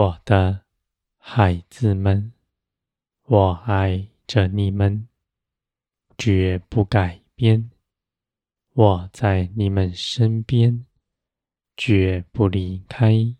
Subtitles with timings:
[0.00, 0.62] 我的
[1.18, 2.32] 孩子们，
[3.26, 5.06] 我爱着你们，
[6.16, 7.70] 绝不改变。
[8.72, 10.86] 我在你们身边，
[11.76, 13.36] 绝不离开。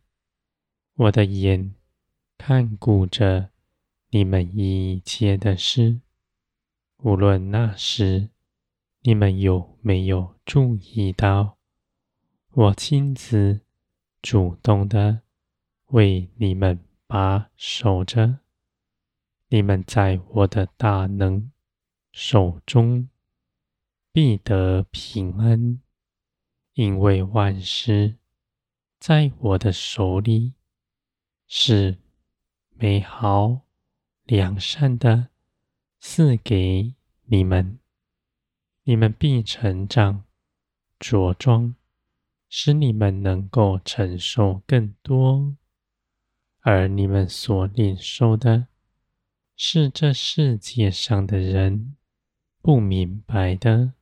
[0.97, 1.75] 我的眼
[2.37, 3.49] 看顾着
[4.11, 6.03] 你们一切的事，
[6.99, 8.29] 无论那时
[9.01, 11.57] 你们有没有注意到，
[12.53, 13.63] 我亲自
[14.21, 15.23] 主动的。
[15.91, 18.39] 为你们把守着，
[19.49, 21.51] 你们在我的大能
[22.13, 23.09] 手中
[24.13, 25.81] 必得平安，
[26.75, 28.17] 因为万事
[29.01, 30.55] 在我的手里
[31.49, 31.99] 是
[32.71, 33.63] 美好
[34.25, 35.31] 良善的，
[35.99, 37.81] 赐给你们，
[38.85, 40.25] 你们必成长
[41.01, 41.75] 茁壮，
[42.49, 45.57] 使你们能够承受更多。
[46.63, 48.67] 而你们所领受的，
[49.57, 51.97] 是这世界上的人
[52.61, 53.95] 不明白的。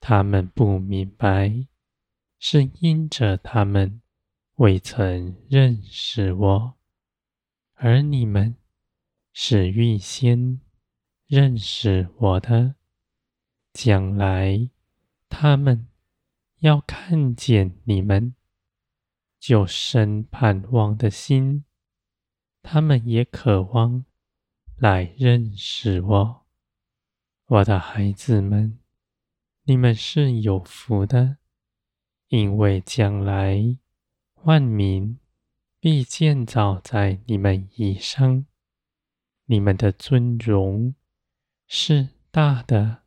[0.00, 1.66] 他们不明白，
[2.38, 4.00] 是因着他们
[4.56, 6.74] 未曾认识我；
[7.74, 8.56] 而你们
[9.32, 10.60] 是预先
[11.26, 12.74] 认识我的。
[13.72, 14.68] 将来
[15.28, 15.86] 他们
[16.58, 18.34] 要看见你们。
[19.40, 21.64] 就生盼望的心，
[22.62, 24.04] 他们也渴望
[24.76, 26.46] 来认识我。
[27.46, 28.78] 我的孩子们，
[29.62, 31.38] 你们是有福的，
[32.28, 33.78] 因为将来
[34.42, 35.18] 万民
[35.80, 38.44] 必建造在你们以上。
[39.46, 40.94] 你们的尊荣
[41.66, 43.04] 是大的，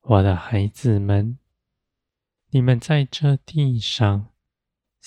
[0.00, 1.38] 我的孩子们，
[2.48, 4.32] 你们在这地上。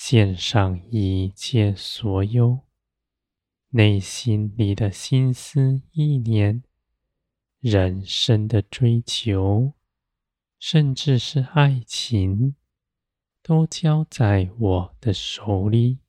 [0.01, 2.61] 献上一切所有，
[3.71, 6.63] 内心里的心思意念、
[7.59, 9.73] 人生的追求，
[10.57, 12.55] 甚至是爱情，
[13.43, 15.99] 都交在我的手里。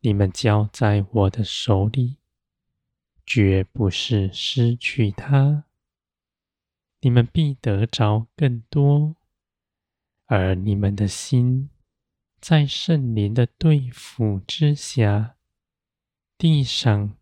[0.00, 2.18] 你们交在我的手里，
[3.24, 5.66] 绝不是失去它，
[7.00, 9.14] 你们必得着更多，
[10.26, 11.70] 而你们的心。
[12.42, 15.36] 在圣灵的对付之下，
[16.36, 17.16] 地上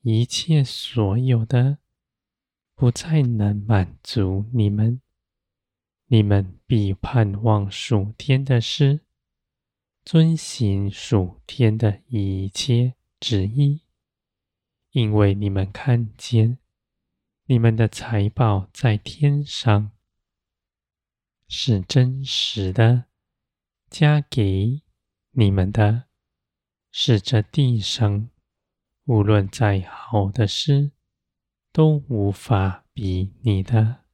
[0.00, 1.76] 一切所有的，
[2.74, 5.02] 不再能满足你们。
[6.06, 9.00] 你们必盼望属天的事，
[10.06, 13.82] 遵行属天的一切旨意，
[14.92, 16.56] 因为你们看见
[17.44, 19.90] 你们的财宝在天上
[21.46, 23.11] 是真实的。
[23.92, 24.80] 加给
[25.32, 26.04] 你们的，
[26.90, 28.30] 是这地上
[29.04, 30.92] 无论再好的事，
[31.72, 34.04] 都无法比拟的。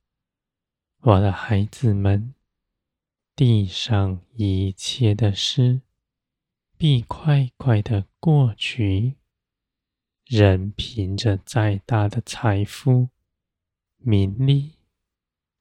[1.03, 2.34] 我的孩子们，
[3.37, 5.83] 地上一切的事，
[6.77, 9.15] 必快快的过去。
[10.25, 13.10] 人凭着再大的财富、
[13.99, 14.72] 名利，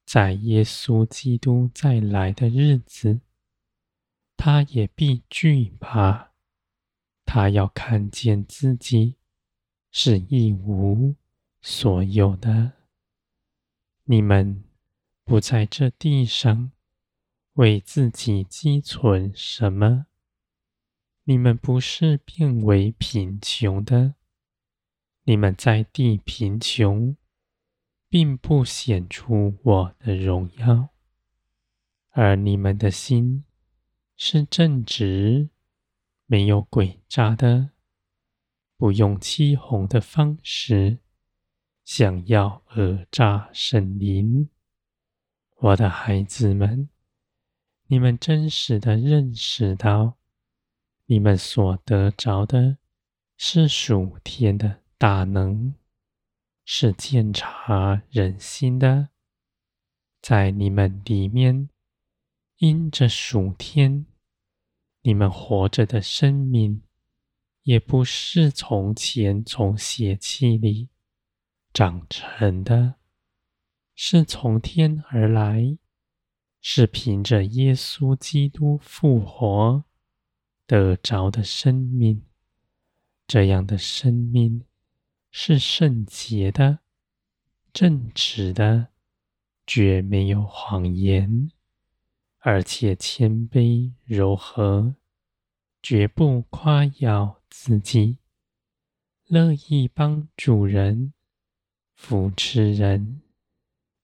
[0.08, 3.22] 在耶稣基督再来的日子。
[4.38, 6.32] 他也必惧怕，
[7.26, 9.16] 他要看见自己
[9.92, 11.16] 是一无
[11.62, 12.74] 所有的。
[14.06, 14.64] 你们
[15.26, 16.72] 不在这地上
[17.54, 20.06] 为自己积存什么，
[21.24, 24.14] 你们不是变为贫穷的。
[25.24, 27.18] 你们在地贫穷，
[28.08, 30.90] 并不显出我的荣耀，
[32.12, 33.44] 而你们的心。
[34.20, 35.50] 是正直，
[36.26, 37.70] 没有诡诈的，
[38.76, 40.98] 不用欺哄的方式，
[41.86, 44.50] 想要讹诈神灵。
[45.58, 46.90] 我的孩子们，
[47.86, 50.18] 你们真实的认识到，
[51.06, 52.80] 你们所得着的
[53.38, 55.76] 是属天的大能，
[56.66, 59.10] 是鉴察人心的，
[60.24, 61.70] 在你们里面。
[62.58, 64.08] 因着属天，
[65.04, 66.82] 你们活着的生命，
[67.62, 70.90] 也不是从前从血气里
[71.72, 72.96] 长成的，
[73.94, 75.78] 是从天而来，
[76.60, 79.84] 是凭着耶稣基督复活
[80.66, 82.24] 得着的生命。
[83.28, 84.64] 这样的生命
[85.30, 86.80] 是圣洁的、
[87.72, 88.88] 正直的，
[89.68, 91.52] 绝没有谎言。
[92.40, 94.96] 而且谦卑柔和，
[95.82, 98.20] 绝不夸耀自己，
[99.26, 101.14] 乐意帮助人、
[101.96, 103.22] 扶持人、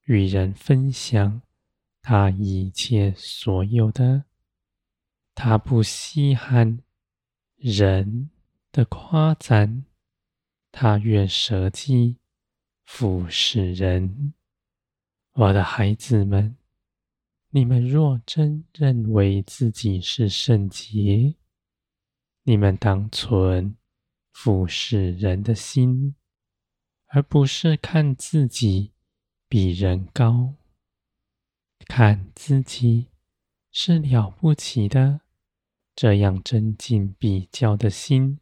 [0.05, 1.41] 与人分享
[2.01, 4.25] 他一切所有的。
[5.35, 6.79] 他不稀罕
[7.55, 8.29] 人
[8.71, 9.85] 的夸赞，
[10.71, 12.17] 他愿舍己
[12.83, 14.33] 服侍人。
[15.31, 16.55] 我的孩子们，
[17.55, 21.35] 你们若真认为自己是圣洁，
[22.41, 23.77] 你们当存
[24.31, 26.15] 服侍人的心，
[27.09, 28.93] 而不是看自己
[29.47, 30.55] 比人高，
[31.85, 33.09] 看自己
[33.69, 35.21] 是了不起的。
[35.95, 38.39] 这样增进比较的心，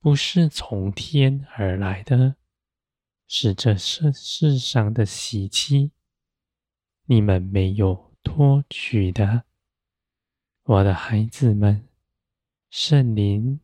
[0.00, 2.34] 不是从天而来的，
[3.28, 5.92] 是这世世上的习气。
[7.04, 9.44] 你们没有托取的，
[10.64, 11.86] 我的孩子们，
[12.68, 13.60] 圣灵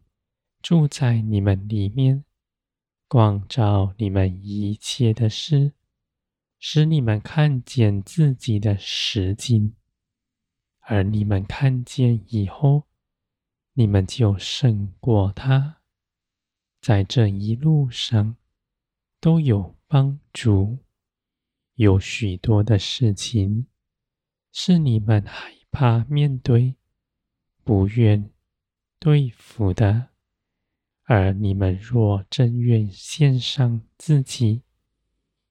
[0.63, 2.25] 住在你们里面，
[3.09, 5.73] 光照你们一切的事，
[6.61, 9.75] 使你们看见自己的实境，
[10.79, 12.85] 而你们看见以后，
[13.73, 15.81] 你们就胜过他，
[16.81, 18.37] 在这一路上
[19.19, 20.79] 都有帮助。
[21.75, 23.67] 有许多的事情
[24.53, 26.77] 是你们害怕面对、
[27.65, 28.31] 不愿
[28.99, 30.11] 对付的，
[31.05, 34.63] 而你们若真愿献上自己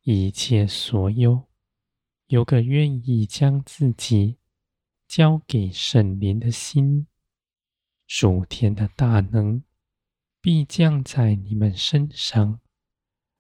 [0.04, 1.48] 一切所有，
[2.28, 4.38] 有个愿意将自己
[5.08, 7.08] 交给圣灵的心，
[8.06, 9.64] 属天的大能
[10.40, 12.60] 必降在你们身上，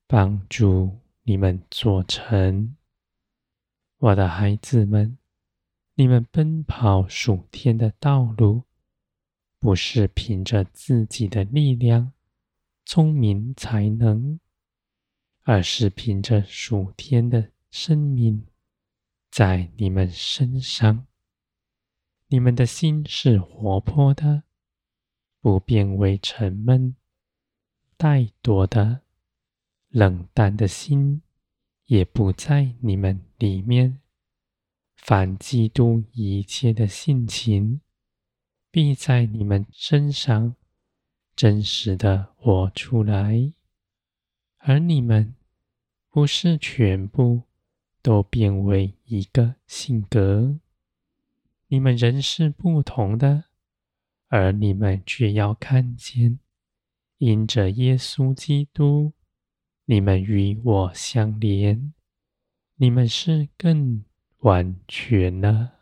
[0.07, 2.75] 帮助你们做成。
[3.97, 5.17] 我的孩子们，
[6.01, 8.63] 你们奔跑属天的道路，
[9.59, 12.13] 不是凭着自己的力量、
[12.85, 14.39] 聪明才能，
[15.43, 18.47] 而是凭着属天的生命
[19.29, 21.05] 在你们身上。
[22.29, 24.41] 你们的心是活泼的。
[25.39, 26.95] 不变为沉闷、
[27.95, 29.01] 怠惰的、
[29.89, 31.21] 冷淡的心，
[31.85, 33.99] 也不在你们里面。
[35.01, 37.81] 凡基督一切的性情，
[38.69, 40.55] 必在你们身上
[41.35, 43.51] 真实的活出来。
[44.59, 45.33] 而你们
[46.11, 47.41] 不是全部
[48.03, 50.59] 都变为一个性格，
[51.67, 53.45] 你们仍是不同的。
[54.27, 56.39] 而你们却要看见，
[57.17, 59.13] 因着耶稣基督，
[59.85, 61.91] 你们与我相连，
[62.75, 64.05] 你们是更
[64.41, 65.80] 完全呢。